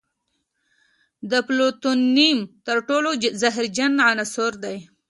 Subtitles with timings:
[1.31, 3.09] د پلوتونیم تر ټولو
[3.41, 4.77] زهرجن عنصر دی.